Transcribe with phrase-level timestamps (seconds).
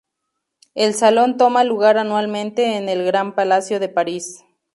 [0.73, 4.43] El Salón toma lugar anualmente en el Gran Palacio de París.